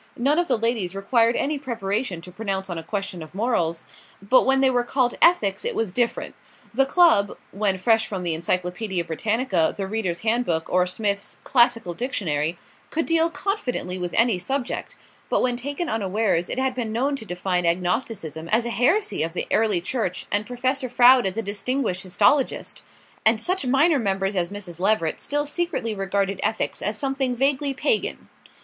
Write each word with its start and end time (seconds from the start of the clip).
None 0.17 0.39
of 0.39 0.47
the 0.47 0.57
ladies 0.57 0.95
required 0.95 1.35
any 1.35 1.59
preparation 1.59 2.21
to 2.21 2.31
pronounce 2.31 2.71
on 2.71 2.79
a 2.79 2.83
question 2.83 3.21
of 3.21 3.35
morals; 3.35 3.85
but 4.19 4.47
when 4.47 4.59
they 4.59 4.69
were 4.71 4.83
called 4.83 5.13
ethics 5.21 5.63
it 5.63 5.75
was 5.75 5.91
different. 5.91 6.33
The 6.73 6.87
club, 6.87 7.37
when 7.51 7.77
fresh 7.77 8.07
from 8.07 8.23
the 8.23 8.33
"Encyclopaedia 8.33 9.05
Britannica," 9.05 9.75
the 9.77 9.85
"Reader's 9.85 10.21
Handbook" 10.21 10.67
or 10.73 10.87
Smith's 10.87 11.37
"Classical 11.43 11.93
Dictionary," 11.93 12.57
could 12.89 13.05
deal 13.05 13.29
confidently 13.29 13.99
with 13.99 14.15
any 14.15 14.39
subject; 14.39 14.95
but 15.29 15.43
when 15.43 15.55
taken 15.55 15.87
unawares 15.87 16.49
it 16.49 16.57
had 16.57 16.73
been 16.73 16.91
known 16.91 17.15
to 17.17 17.23
define 17.23 17.67
agnosticism 17.67 18.49
as 18.49 18.65
a 18.65 18.71
heresy 18.71 19.21
of 19.21 19.33
the 19.33 19.45
Early 19.51 19.81
Church 19.81 20.25
and 20.31 20.47
Professor 20.47 20.89
Froude 20.89 21.27
as 21.27 21.37
a 21.37 21.43
distinguished 21.43 22.03
histologist; 22.03 22.81
and 23.23 23.39
such 23.39 23.67
minor 23.67 23.99
members 23.99 24.35
as 24.35 24.49
Mrs. 24.49 24.79
Leveret 24.79 25.19
still 25.21 25.45
secretly 25.45 25.93
regarded 25.93 26.39
ethics 26.41 26.81
as 26.81 26.97
something 26.97 27.35
vaguely 27.35 27.71
pagan. 27.75 28.29